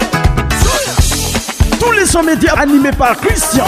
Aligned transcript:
Tous 1.79 1.91
les 1.91 2.05
soirs, 2.05 2.23
médias 2.23 2.53
animés 2.53 2.91
par 2.97 3.17
Christian. 3.17 3.65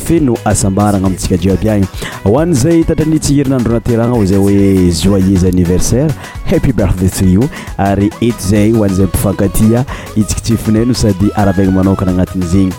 feno 0.05 0.35
asambarana 0.45 1.07
amitsika 1.07 1.37
diby 1.37 1.69
agny 1.69 1.85
hoanzay 2.23 2.83
tatranytsy 2.83 3.33
herinandro 3.33 3.73
na 3.73 3.79
terana 3.79 4.13
ozay 4.13 4.37
hoe 4.37 4.91
joyers 5.03 5.43
anniversaire 5.43 6.13
happy 6.45 6.71
berthe 6.71 7.09
to 7.09 7.25
you 7.25 7.43
ary 7.77 8.11
eto 8.21 8.47
zay 8.49 8.73
oanzay 8.73 9.05
mpifankatia 9.05 9.85
itsikitsifinaino 10.15 10.93
sady 10.93 11.31
aravagna 11.35 11.71
manokana 11.71 12.11
agnatin'zegny 12.11 12.71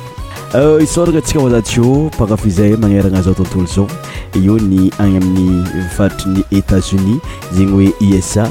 euh, 0.55 0.83
isorana 0.83 1.21
tsika 1.21 1.49
zatyo 1.49 2.11
pakafozay 2.19 2.71
magnerana 2.77 3.23
zao 3.23 3.34
tontolo 3.34 3.67
sao 3.67 3.89
io 4.45 4.59
ny 4.59 4.91
any 4.99 5.17
amin'ny 5.17 5.65
faritryny 5.97 6.45
etatsnis 6.53 7.19
zegny 7.55 7.73
oe 7.75 7.93
isa 8.19 8.51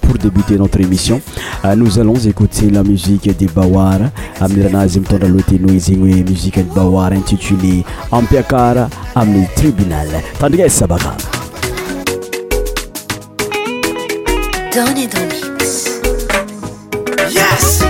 pour 0.00 0.14
débuter 0.18 0.56
notre 0.56 0.80
émission 0.80 1.20
euh, 1.64 1.74
nous 1.76 1.98
allons 1.98 2.14
écouter 2.14 2.70
la 2.70 2.82
musique 2.84 3.34
des 3.36 3.46
Bawar 3.46 3.98
amiranazim 4.40 5.02
tondralote 5.02 5.52
noizigny 5.60 6.24
musique 6.24 6.58
de 6.58 6.74
Bawar 6.74 7.12
intitulée 7.12 7.84
Ampiakara 8.10 8.88
amni 9.14 9.46
tribunal 9.56 10.08
tandrika 10.38 10.66
sabaka 10.68 11.14
Donne, 14.74 14.94
donne. 14.94 15.36
Yes! 17.32 17.84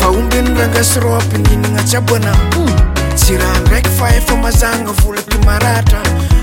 fahombeno 0.00 0.58
ragasro 0.58 1.14
abininana 1.16 1.82
tsiaboanao 1.82 2.68
tsy 3.14 3.36
raha 3.36 3.58
ndraiky 3.60 3.90
fa 3.90 4.08
efa 4.16 4.34
mazana 4.36 4.92
vola 4.92 5.20
timaratra 5.22 6.00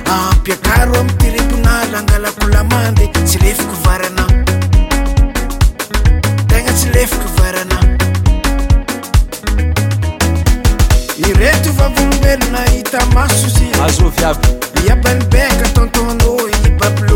ah, 0.07 0.33
mpiakaro 0.37 0.99
amy 0.99 1.11
pirepona 1.13 1.85
langalakolamandy 1.93 3.07
tsy 3.25 3.37
lefiky 3.39 3.75
varana 3.83 4.25
tegna 6.47 6.71
tsy 6.73 6.87
lefiko 6.93 7.29
varana 7.37 7.77
iretovavombelona 11.27 12.61
itamaso 12.79 13.47
zyzaby 13.47 14.47
iabaybeka 14.87 15.67
tontona 15.73 16.13
i 16.65 17.10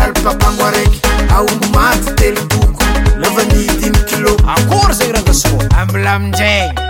alpapangoareky 0.00 1.00
aonomato 1.30 2.14
dely 2.20 2.40
boko 2.54 2.84
lavanidiny 3.22 3.98
kilô 4.08 4.32
akor 4.56 4.90
ze 4.98 5.12
razasôry 5.14 5.68
amilamindja 5.80 6.89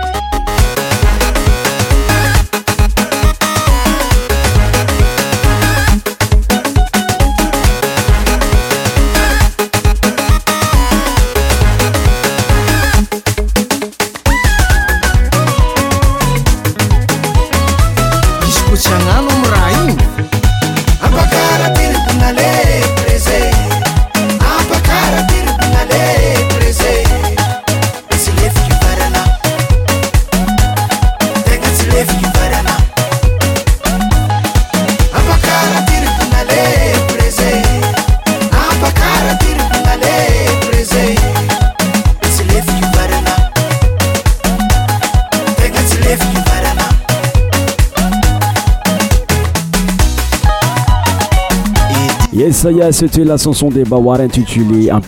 Ça 52.61 52.69
y 52.71 52.77
est, 52.79 52.91
c'était 52.91 53.23
la 53.23 53.37
chanson 53.39 53.69
des 53.69 53.83
Bawar 53.83 54.19
intitulée 54.21 54.91
Un 54.91 55.01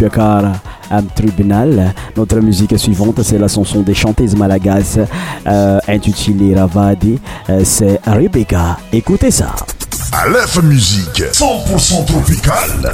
un 0.89 1.03
tribunal. 1.03 1.93
Notre 2.17 2.39
musique 2.39 2.79
suivante, 2.79 3.21
c'est 3.21 3.37
la 3.37 3.47
chanson 3.47 3.81
des 3.81 3.93
chanteuses 3.93 4.35
malagas, 4.35 4.97
euh, 5.45 5.77
intitulée 5.87 6.55
Ravadi. 6.55 7.19
Euh, 7.51 7.61
c'est 7.63 7.99
Rebecca. 8.07 8.77
Écoutez 8.91 9.29
ça. 9.29 9.53
Aleph 10.13 10.63
Musique, 10.63 11.21
100% 11.31 12.05
tropicale. 12.07 12.91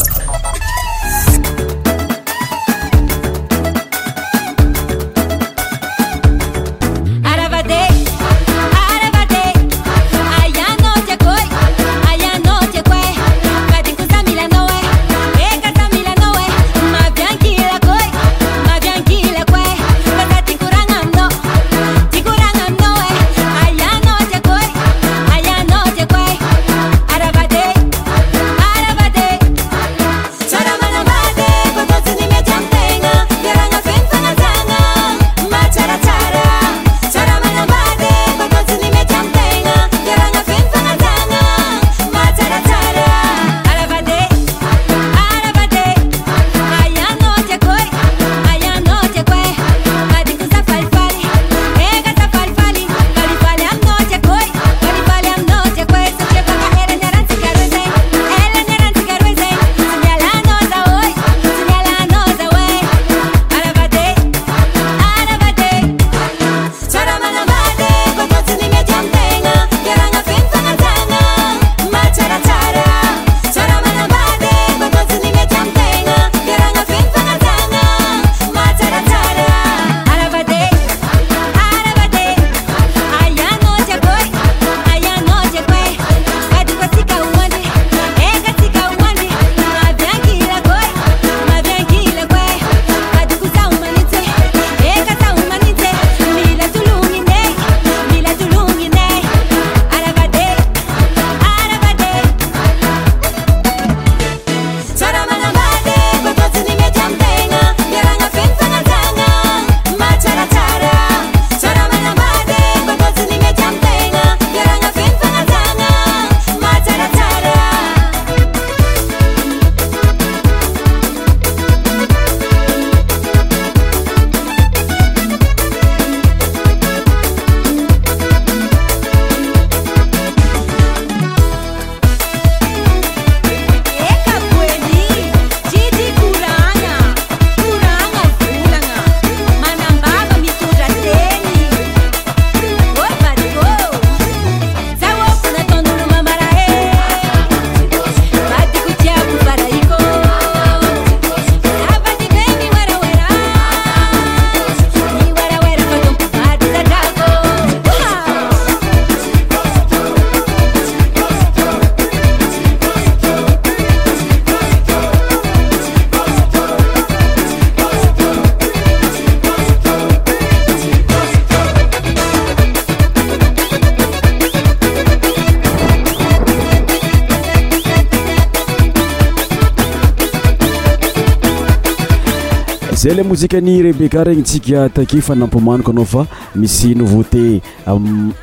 le 183.13 183.23
mozike 183.23 183.55
ni 183.59 183.81
rebecca 183.81 184.23
regny 184.23 184.43
tsika 184.43 184.89
take 184.93 185.19
fa 185.21 185.33
nampimaniko 185.35 185.91
anao 185.91 186.05
fa 186.05 186.25
misy 186.55 186.93
nouveauté 186.95 187.61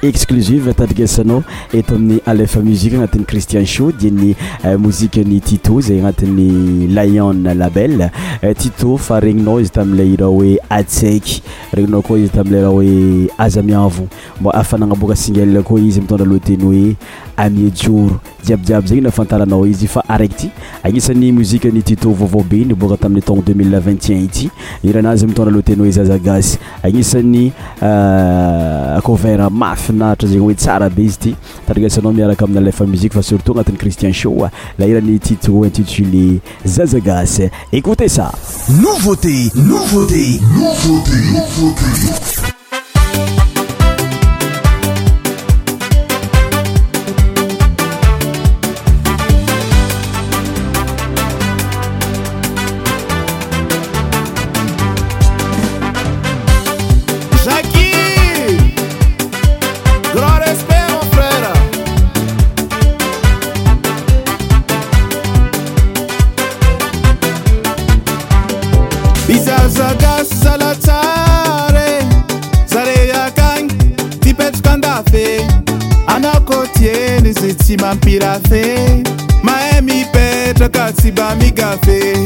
exclusive 0.02 0.70
atatrikasanao 0.70 1.42
eto 1.74 1.94
amin'ny 1.94 2.18
alf 2.26 2.56
muzike 2.56 2.94
agnatin'ny 2.96 3.24
cristian 3.30 3.64
shodiany 3.66 4.32
mozike 4.80 5.18
ny 5.24 5.36
eh, 5.36 5.40
tito 5.46 5.80
zay 5.80 5.98
agnatin'ny 6.00 6.88
lyone 6.88 7.54
labellei 7.54 8.10
eh, 8.42 8.54
tito 8.56 8.96
fa 8.96 9.20
regninao 9.20 9.60
izy 9.62 9.70
tamiley 9.76 10.16
raha 10.16 10.30
hoe 10.32 10.56
atsaiky 10.78 11.42
regninao 11.72 12.02
koa 12.02 12.18
izy 12.24 12.28
tamile 12.34 12.62
raha 12.62 12.72
hoe 12.74 13.30
aza 13.38 13.62
miavo 13.62 14.08
mba 14.40 14.54
afanagnaboaka 14.54 15.16
singele 15.16 15.62
koa 15.62 15.80
izy 15.80 16.00
mitondra 16.00 16.26
loateny 16.26 16.62
hoe 16.64 16.96
ami 17.36 17.70
jor 17.74 18.10
jiabjiaby 18.44 18.88
zegny 18.88 19.02
nafantaranao 19.02 19.66
izy 19.66 19.86
fa 19.86 20.02
araiky 20.08 20.34
ty 20.36 20.48
agnisany 20.82 21.32
mozikany 21.32 21.82
tita 21.82 22.08
vavabeybôka 22.08 22.96
tamin'ny 22.96 23.22
tono 23.22 23.40
2021 23.42 24.22
ity 24.24 24.50
iranazy 24.84 25.26
mitona 25.26 25.50
lotenoi 25.50 25.92
zazagasy 25.92 26.58
agnisany 26.82 27.52
euh, 27.82 29.00
coermafynatra 29.02 30.28
zegy 30.28 30.40
oe 30.40 30.54
tsara 30.54 30.90
be 30.90 31.02
izy 31.04 31.18
ty 31.18 31.34
targasanao 31.66 32.12
miaraka 32.12 32.44
aminlefa 32.44 32.86
muzi 32.86 33.08
fa 33.08 33.22
surtout 33.22 33.56
agnatin'y 33.58 33.78
cristien 33.78 34.12
sho 34.12 34.50
lairany 34.78 35.18
tito 35.18 35.64
intitulé 35.64 36.40
zazagasyotsanoutnt 36.64 39.16
anokotieni 76.06 77.32
zitimampirafe 77.32 78.84
ma 79.42 79.52
emipeta 79.78 80.68
katsibamiga 80.68 81.78
fe 81.84 82.16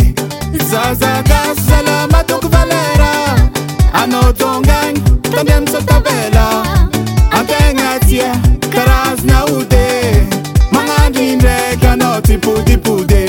zazaga 0.70 1.40
zala 1.68 2.06
matok 2.08 2.44
valera 2.50 3.38
anotongany 3.92 4.98
tandiem 5.34 5.66
satabela 5.66 6.64
akengatia 7.30 8.32
karaznaude 8.72 10.14
mang'andindrekanotipudipud 10.72 13.19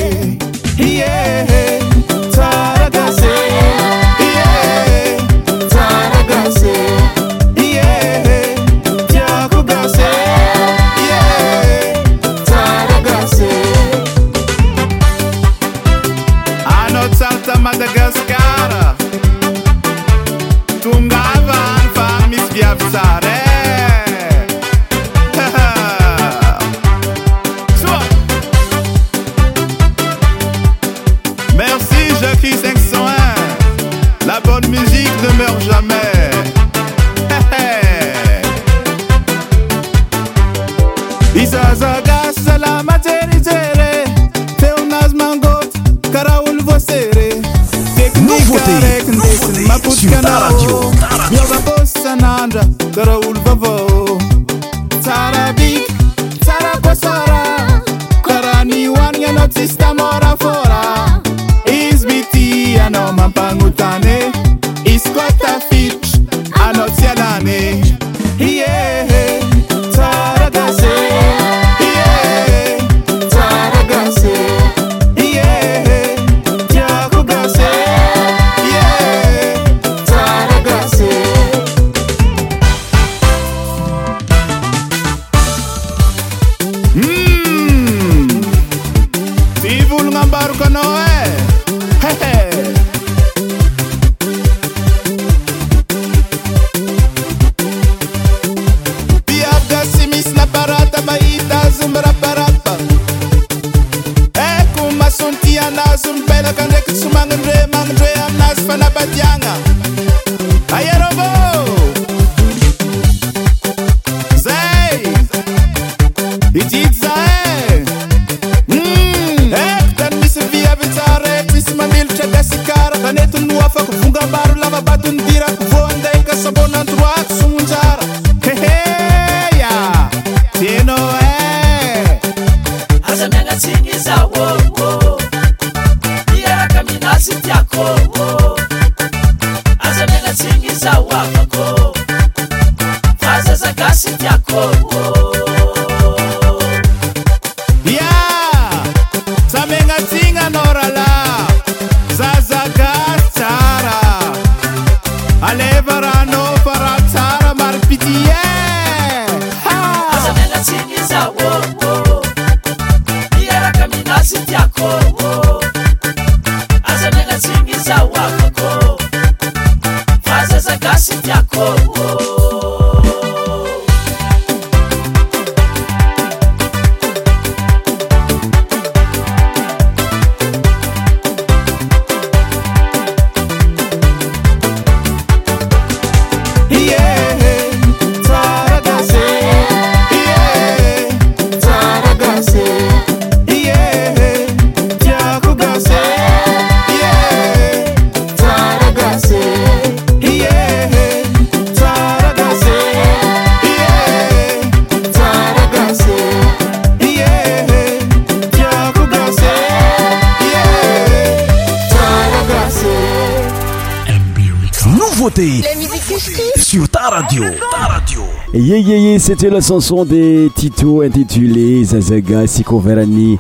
Les 215.38 215.62
La 215.62 215.76
musique 215.78 216.36
Sur 216.58 216.90
ta 216.90 217.02
radio. 217.10 217.44
Ah, 217.46 217.78
ta 217.90 217.94
radio. 217.94 218.22
Yeah, 218.56 218.78
yeah, 218.80 218.98
yeah, 218.98 219.20
c'était 219.20 219.52
la 219.52 219.62
chanson 219.62 220.04
des 220.04 220.50
Tito 220.56 221.02
intitulée 221.02 221.84
Zazaga 221.84 222.48
Siko 222.48 222.80
Verani. 222.80 223.38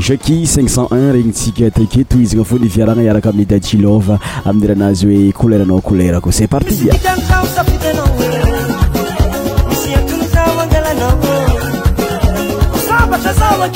Jackie 0.00 0.44
euh, 0.44 0.46
501 0.46 1.12
Ring 1.12 1.30
Ticket 1.30 1.72
qui 1.90 2.04
twist 2.06 2.34
nga 2.34 2.44
fodi 2.44 2.70
fiaranga 2.70 3.02
yara 3.02 3.20
kam 3.20 3.36
nida 3.36 3.58
chilova 3.58 4.18
amdira 4.46 4.74
nazwe 4.74 5.30
kulera 5.34 5.66
no 5.66 5.80
kulera 5.82 6.22
c'est 6.30 6.46
parti. 6.46 6.86
Tazama 13.22 13.68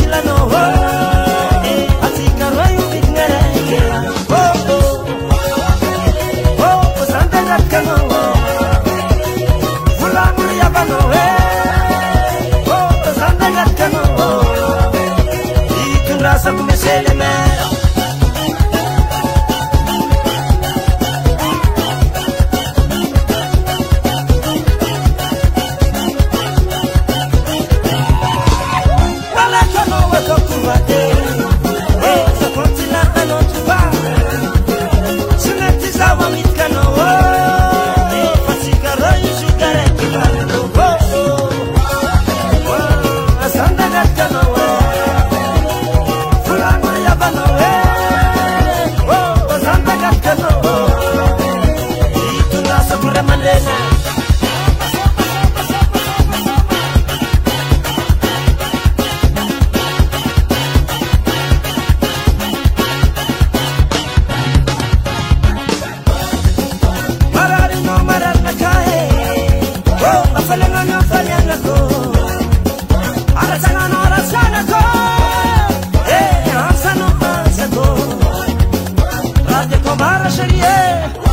yeah. 80.25 81.31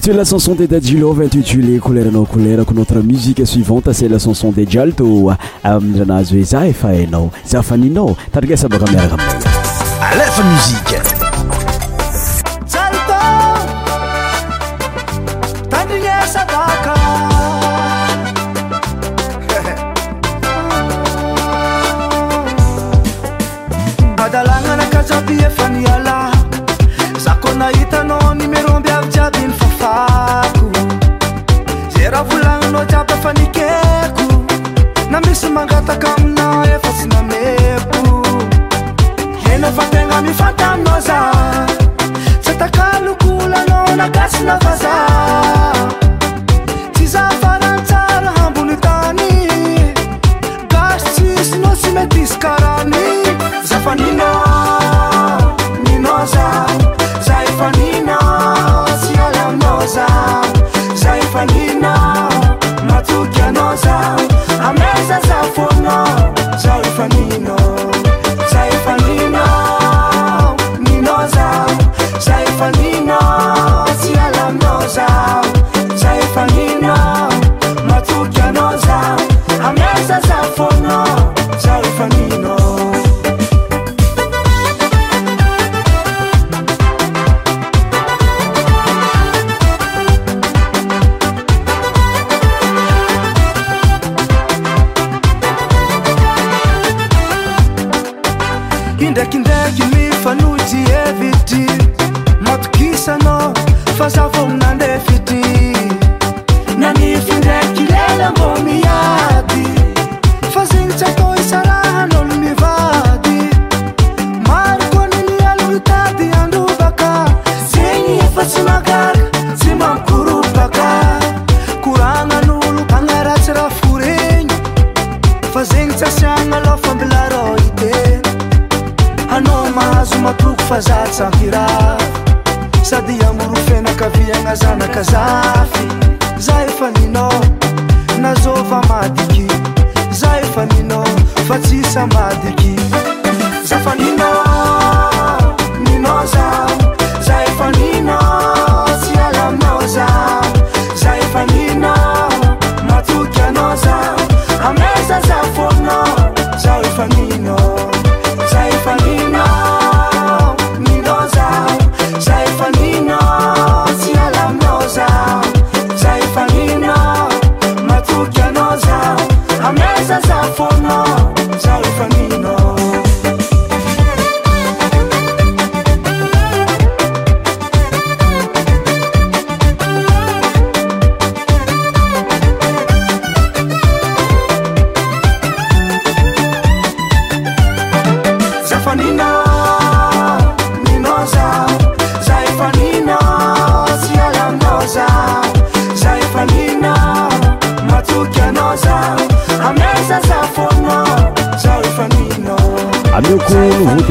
s'e 0.00 0.10
tu 0.10 0.12
la 0.12 0.24
chanson 0.24 0.54
de 0.56 0.66
da 0.66 0.80
jilo 0.80 1.14
2t8 1.14 1.42
jule 1.46 1.78
couleranao 1.78 2.24
coulera 2.26 2.64
ko 2.64 2.74
notre 2.74 2.98
musique 3.00 3.46
suivante 3.46 3.92
c'e 3.92 4.08
la 4.08 4.18
chanson 4.18 4.50
de 4.50 4.64
jalto 4.68 5.32
amiranazy 5.62 6.34
hoe 6.34 6.42
za 6.44 6.66
efahainao 6.66 7.30
za 7.46 7.62
faninao 7.62 8.16
tarigaisa 8.32 8.68
baka 8.68 8.84
amiaraka 8.88 9.14
m 9.14 10.18
lefa 10.18 10.42
musiqe 10.42 11.03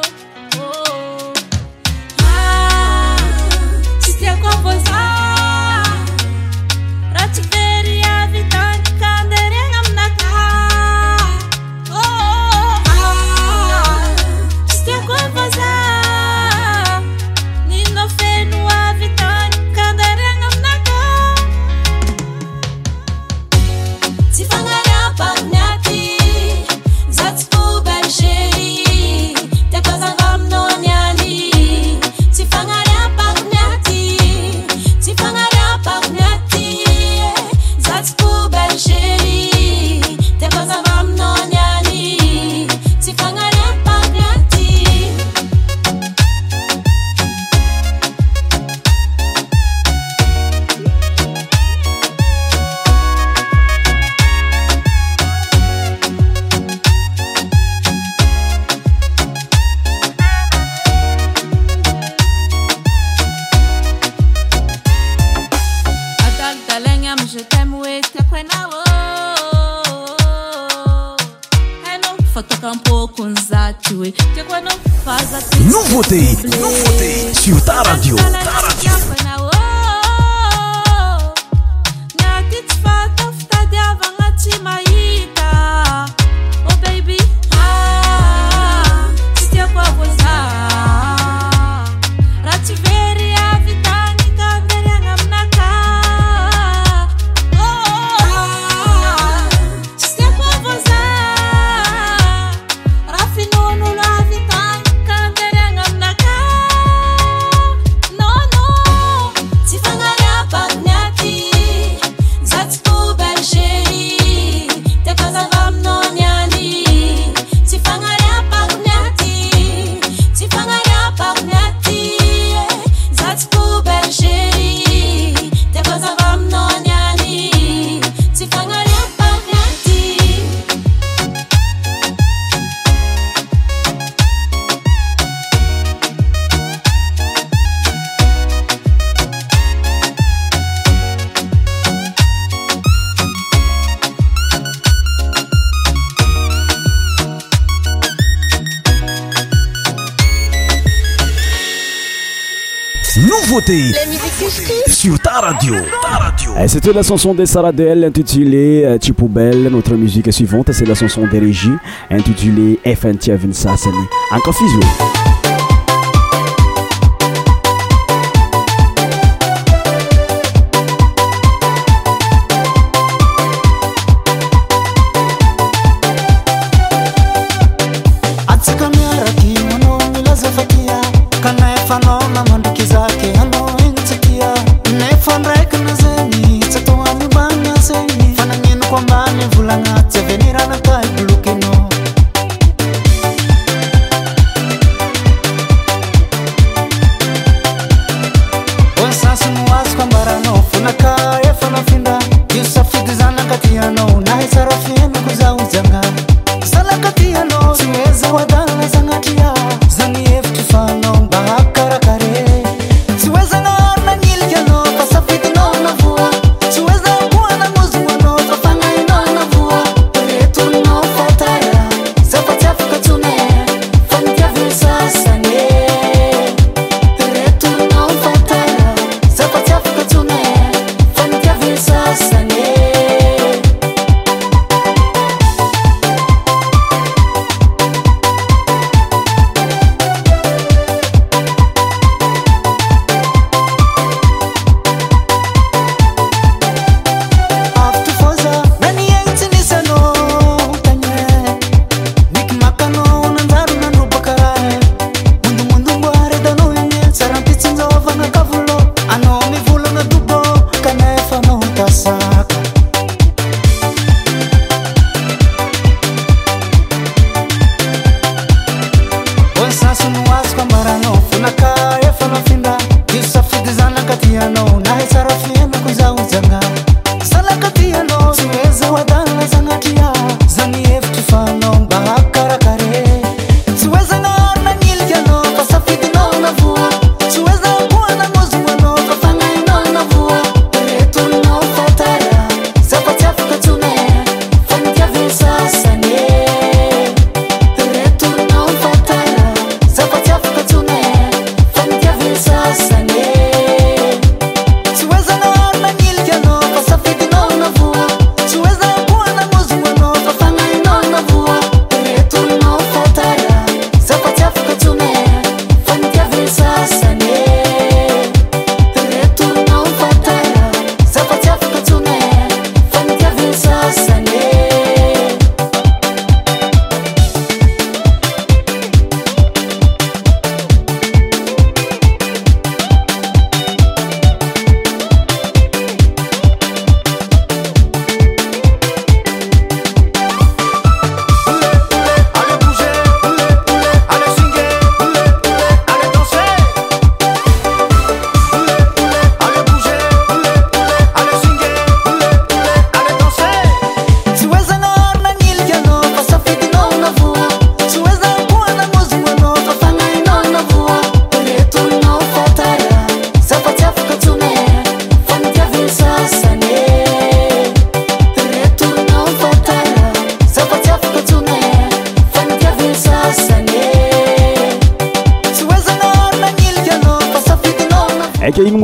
sur 154.87 155.13
aet 155.15 155.21
ah 155.27 156.29
eh, 156.61 156.67
c'était 156.67 156.93
la 156.93 157.01
chanson 157.01 157.33
de 157.33 157.45
saradel 157.45 158.03
intitulé 158.03 158.97
tupoubel 159.01 159.65
euh, 159.65 159.69
notre 159.71 159.95
musique 159.95 160.31
suivante 160.31 160.71
c'est 160.71 160.85
la 160.85 160.93
chanson 160.93 161.25
des 161.25 161.39
régi 161.39 161.71
intitulé 162.11 162.79
fn 162.85 163.15
tiavin 163.17 163.53
sasen 163.53 163.95
enco 164.31 164.51
fiso 164.51 164.79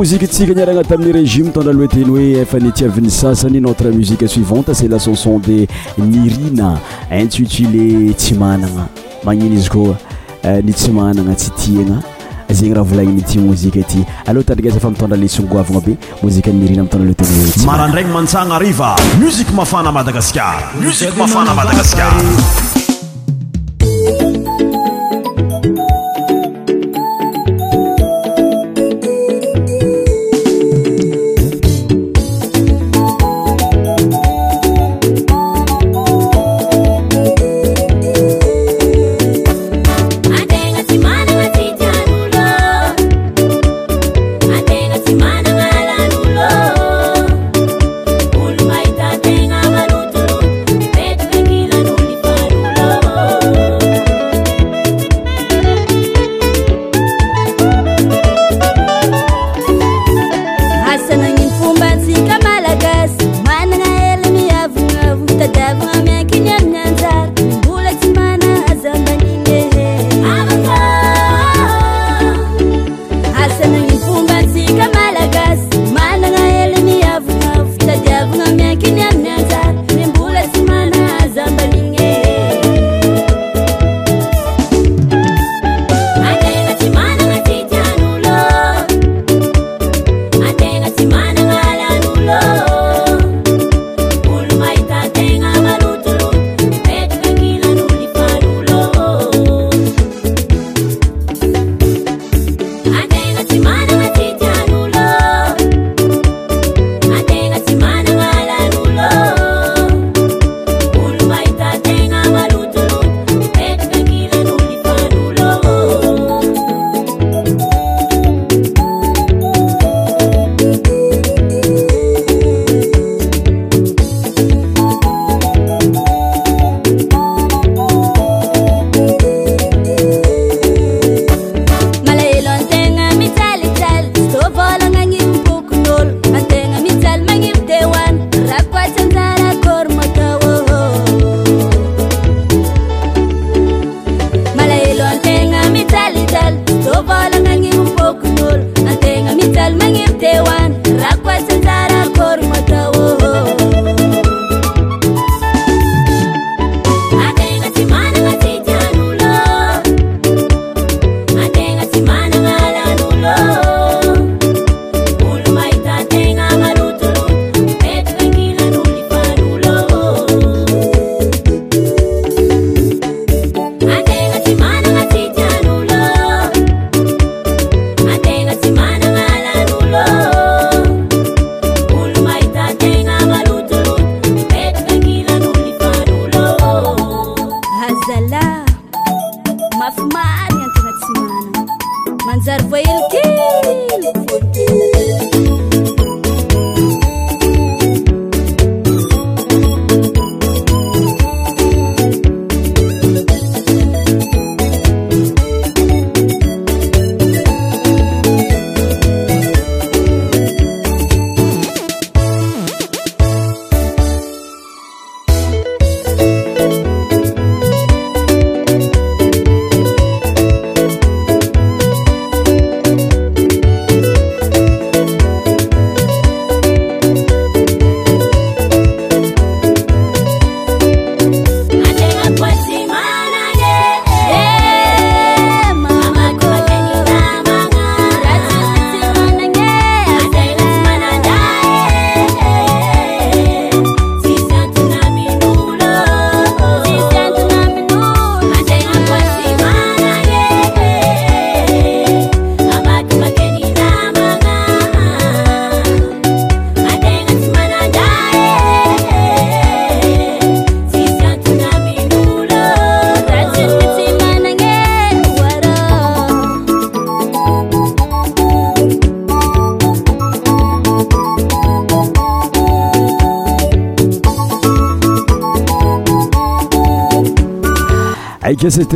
mosike 0.02 0.26
tsika 0.26 0.52
niarana 0.54 0.82
tamin'ny 0.82 1.12
régime 1.14 1.46
mitondraloateny 1.46 2.08
hoe 2.10 2.30
efa 2.42 2.58
ny 2.58 2.72
tiaviny 2.72 3.08
sasany 3.10 3.60
notre 3.60 3.86
musique 3.92 4.26
suivante 4.28 4.74
cet 4.74 4.90
la 4.90 4.98
chanson 4.98 5.38
de 5.38 5.66
mirina 5.98 6.72
intitilé 7.10 8.12
tsy 8.12 8.34
manana 8.34 8.88
magnino 9.24 9.54
izy 9.54 9.68
ko 9.70 9.84
euh, 10.42 10.58
ny 10.64 10.72
tsy 10.74 10.90
manana 10.90 11.36
tsy 11.36 11.52
tiagna 11.58 12.00
zegny 12.50 12.74
raha 12.74 12.84
volaninyti 12.90 13.38
mozike 13.38 13.78
aty 13.86 14.02
aloha 14.26 14.42
tadrifa 14.50 14.90
mitondra 14.90 15.16
lesin 15.16 15.46
gvana 15.46 15.78
be 15.86 15.94
mozieymirin 16.20 16.80
amitndraloateny 16.80 17.42
hotymarandrany 17.46 18.10
mantsanaariva 18.18 18.96
musi 19.22 19.46
mafanamadagasarmsi 19.54 21.14
mafana 21.16 21.54
madagasar 21.54 22.80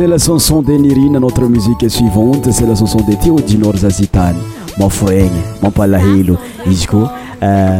e 0.01 0.07
la 0.07 0.17
chanson 0.19 0.61
de 0.61 0.73
euh, 0.73 0.77
nirine 0.77 1.17
notre 1.17 1.45
musique 1.47 1.81
e 1.85 1.89
suivante 1.89 2.51
c'et 2.51 2.65
la 2.67 2.75
chanson 2.75 2.99
de 3.07 3.15
théodunor 3.15 3.75
zase 3.77 4.05
tany 4.11 4.35
maforagny 4.77 5.41
mampala 5.61 5.97
helo 5.99 6.37
izy 6.69 6.85
koa 6.85 7.11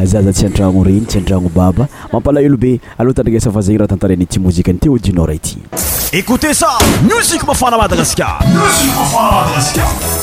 zaza 0.04 0.32
tsy 0.32 0.46
antragno 0.46 0.84
reno 0.84 1.06
tsy 1.06 1.18
antragno 1.20 1.50
baba 1.50 1.88
mampalahelo 2.12 2.58
be 2.58 2.80
aloha 2.98 3.14
tandragnesa 3.14 3.52
fa 3.52 3.62
zagny 3.62 3.78
raha 3.78 3.88
tantarany 3.90 4.26
ti 4.26 4.40
mozika 4.40 4.72
ny 4.74 4.78
théo 4.80 4.98
dunord 4.98 5.34
ity 5.36 5.58
écoute 6.12 6.54
ça 6.54 6.68
musik 7.04 7.44
mafana 7.46 7.78
madagaskarmsifaamadagaska 7.78 10.17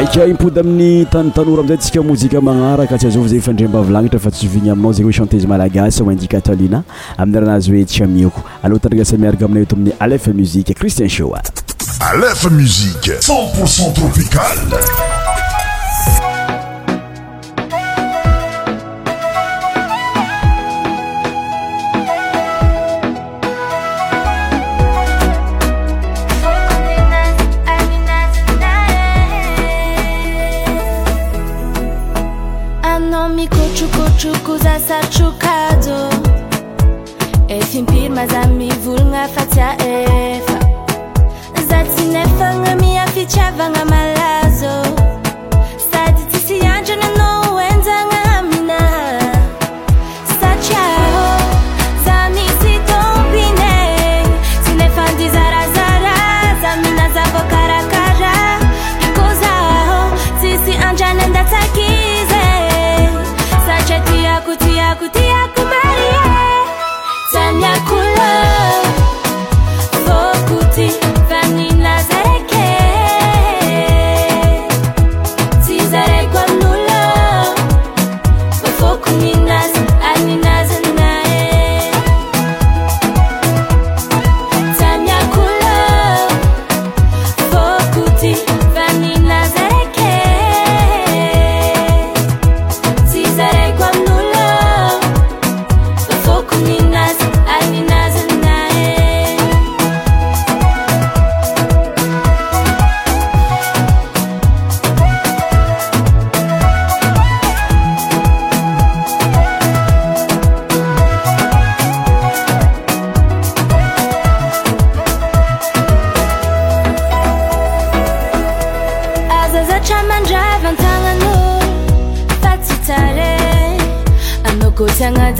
aka 0.00 0.26
impody 0.26 0.58
amin'ny 0.60 1.06
tanytanora 1.12 1.60
aminizay 1.60 1.76
tsika 1.76 2.02
mozika 2.02 2.40
magnaraka 2.40 2.96
tsyazao 2.98 3.22
fa 3.22 3.28
zay 3.28 3.38
ifandre 3.38 3.66
m-ba 3.68 3.78
avilagnitra 3.80 4.18
fa 4.18 4.30
tsy 4.30 4.46
ovigny 4.46 4.70
aminao 4.70 4.92
zegny 4.92 5.06
oe 5.06 5.12
chantese 5.12 5.46
malagasy 5.46 6.02
maindikatalina 6.02 6.82
amin'n' 7.18 7.40
rahanazy 7.44 7.70
hoe 7.74 7.84
tsyamiako 7.84 8.40
alôha 8.64 8.80
tandrana 8.80 9.04
samiaraka 9.04 9.44
aminay 9.44 9.62
eto 9.62 9.76
amin'ny 9.76 9.92
alef 10.00 10.26
muzike 10.26 10.72
christien 10.74 11.08
shoa 11.08 11.42
alefa 12.00 12.48
musiqe 12.50 13.20
cent 13.20 13.52
pourcent 13.58 13.92
tropicale 13.92 15.19
trokoza 34.20 34.78
sary 34.80 35.06
trokazo 35.06 36.10
e 37.48 37.62
simpiryma 37.64 38.26
za 38.26 38.42
mivolagna 38.46 39.26
fatsia 39.28 39.72
efa 39.78 40.60
za 41.68 41.84
tsy 41.84 42.04
nefagna 42.12 42.76
miafitsiavagna 42.76 43.84
malazo 43.84 44.89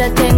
Gracias. 0.00 0.29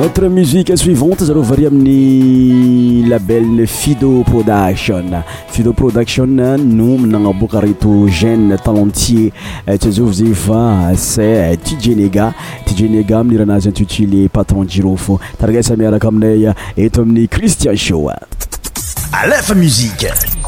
notre 0.00 0.24
musique 0.28 0.76
suivante 0.78 1.22
zareo 1.26 1.42
vare 1.42 1.66
amin'ny 1.66 3.06
labell 3.06 3.66
fido 3.66 4.22
production 4.24 5.22
fidoproduction 5.48 6.24
no 6.56 6.96
mnagnaboaka 6.96 7.58
areto 7.58 8.08
gene 8.08 8.56
talentier 8.56 9.30
tsyazavazay 9.66 10.26
eh, 10.26 10.36
va 10.46 10.96
sa 10.96 11.56
tujenega 11.56 12.32
eh, 12.32 12.64
tujenega 12.64 13.18
amin'niranazyintutile 13.18 14.30
patron 14.30 14.66
jiro 14.66 14.96
fô 14.96 15.18
taragasa 15.38 15.76
miaraka 15.76 16.08
aminay 16.08 16.54
eto 16.76 17.02
amin'ny 17.02 17.28
cristian 17.28 17.76
sho 17.76 18.10
alefa 19.12 19.54
musiqe 19.54 20.39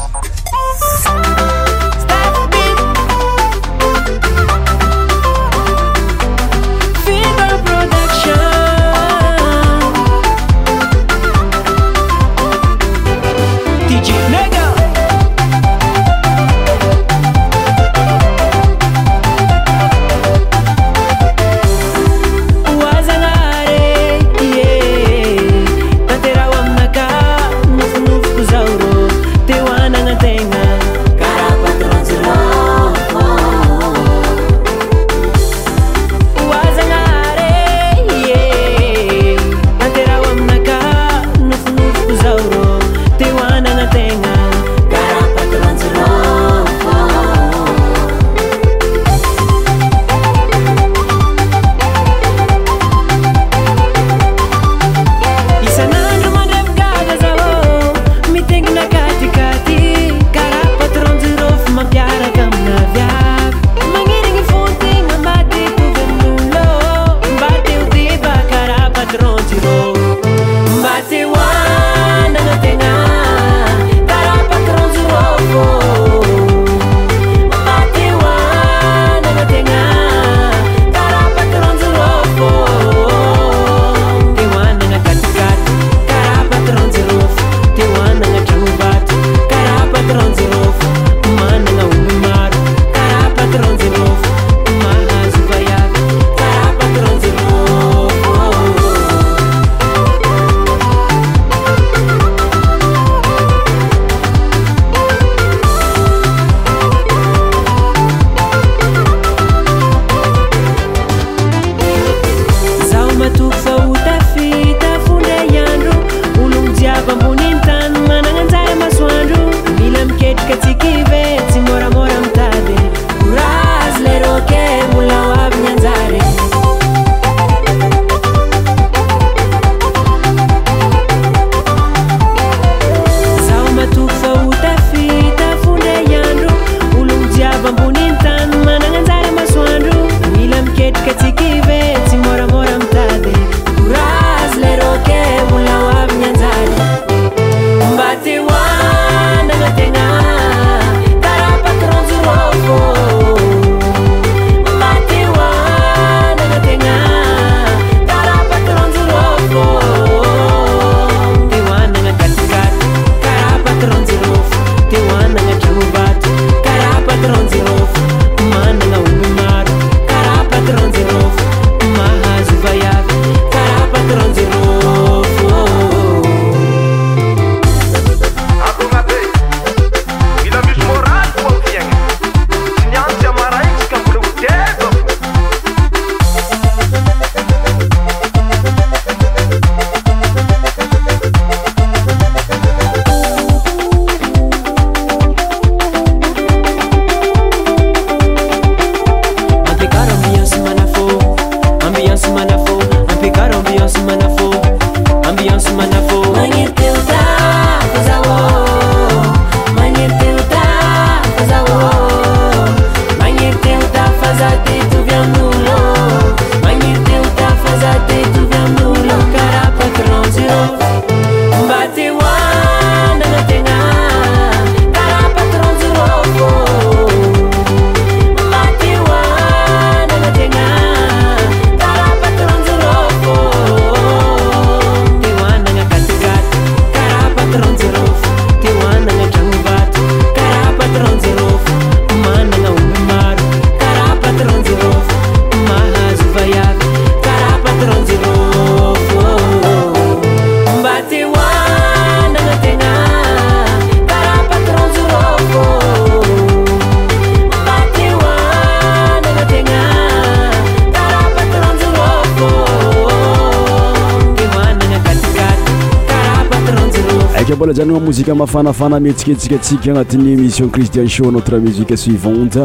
mafanafana 268.31 268.99
mitsikatsikatsika 268.99 269.91
agnatin'ny 269.91 270.33
émission 270.33 270.69
christian 270.69 271.07
show 271.09 271.29
notre 271.31 271.57
musique 271.57 271.97
suivante 271.97 272.57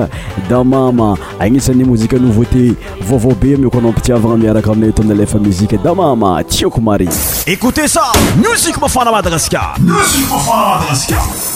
da 0.51 0.63
mama 0.65 1.17
agnisan'ny 1.41 1.85
moziqe 1.85 2.13
nouvauté 2.21 2.75
vaovaobe 3.01 3.55
amioko 3.55 3.79
anao 3.79 3.91
ampitiavagna 3.91 4.37
miaraka 4.37 4.73
aminay 4.73 4.91
ato 4.91 5.03
aminy 5.03 5.19
leefa 5.19 5.39
muzika 5.39 5.77
da 5.83 5.95
mama 5.95 6.43
tiako 6.45 6.81
mari 6.81 7.09
écoute 7.47 7.89
sa 7.89 8.03
musiq 8.51 8.79
mafana 8.81 9.11
madagasikar 9.13 9.75
musik 9.81 10.31
maafanamadagaskar 10.31 11.48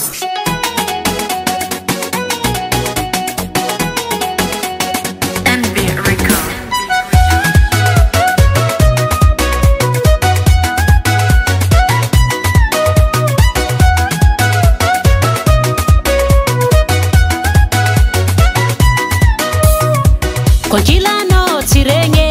koankilana 20.73 21.39
tsy 21.69 21.79
regny 21.89 22.29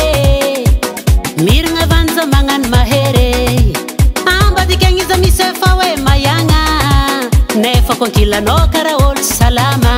miragna 1.47 1.85
vanza 1.93 2.23
magnano 2.33 2.67
mahery 2.73 3.35
ambadikagna 4.33 5.03
iza 5.03 5.17
misy 5.23 5.43
efa 5.51 5.69
hoe 5.77 5.91
maiagna 6.07 6.61
nefa 7.63 7.95
ko 8.01 8.05
nkilanao 8.11 8.63
karaha 8.73 8.99
ôlo 9.11 9.23
salama 9.39 9.93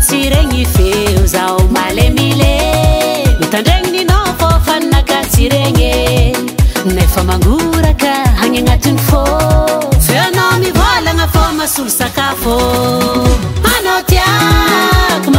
tsy 0.00 0.18
regny 0.34 0.62
feo 0.76 1.20
zao 1.34 1.58
malemily 1.76 2.56
itandregnininao 3.46 4.28
fô 4.40 4.48
fananaka 4.70 5.18
tsy 5.28 5.52
regny 5.56 6.32
nefa 6.96 7.20
manoraka 7.32 8.12
agny 8.46 8.58
agnatiny 8.64 9.00
fô 9.10 9.20
feo 10.08 10.22
anao 10.24 10.56
mivolagna 10.64 11.28
fô 11.36 11.44
masolo 11.60 11.90
sakafo 11.98 12.56
anao 13.76 14.00
tiako 14.10 15.38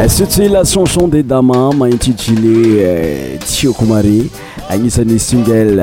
Euh, 0.00 0.08
sutila 0.08 0.64
soncon 0.64 1.08
de 1.08 1.20
dama 1.20 1.70
maintijilé 1.76 2.80
euh, 2.84 3.36
tiokomari 3.44 4.30
agnisany 4.70 5.18
singl 5.18 5.82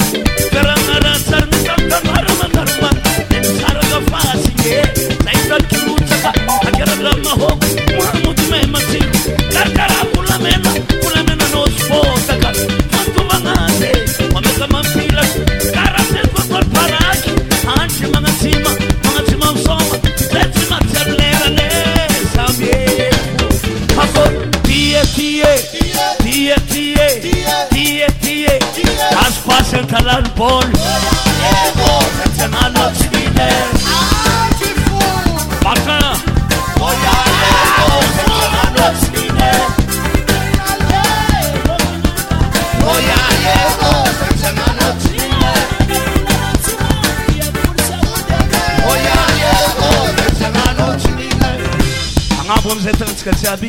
azby 53.26 53.66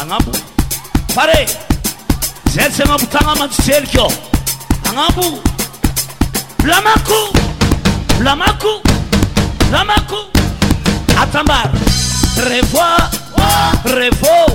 anabo 0.00 0.30
pare 1.14 1.46
zey 2.52 2.70
sanabotanamatysl 2.76 3.86
kio 3.90 4.06
anabo 4.88 5.24
laako 6.64 7.32
lamako 8.24 8.74
lamako 9.72 10.18
atabar 11.20 11.70
revo 12.46 12.84
evvov 14.06 14.50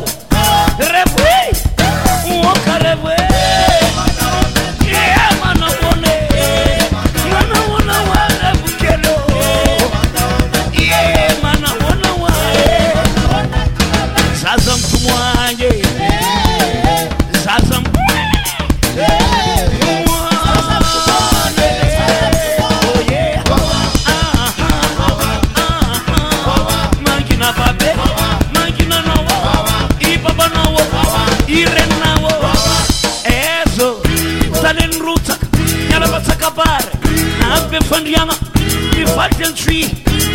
de 37.79 37.85
fandriana 37.87 38.33
Mi 38.97 39.05
fac 39.05 39.39
el 39.39 39.53
tri 39.53 39.85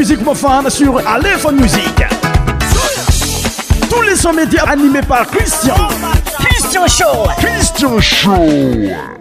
musique 0.03 0.19
profane 0.21 0.69
sur 0.69 0.99
Aléphone 1.07 1.61
Musique. 1.61 2.03
Tous 3.89 4.01
les 4.01 4.17
sons 4.17 4.33
médias 4.33 4.65
animés 4.69 4.99
par 5.01 5.25
Christian. 5.27 5.75
Christian 6.57 6.87
Show. 6.87 7.29
Christian 7.39 8.01
Show. 8.01 9.13